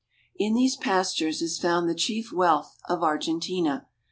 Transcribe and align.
In 0.35 0.55
these 0.55 0.75
pastures 0.75 1.43
is 1.43 1.59
found 1.59 1.87
the 1.87 1.93
chief 1.93 2.33
wealth 2.33 2.75
of 2.89 3.01
Argen 3.01 3.39
tina. 3.39 3.85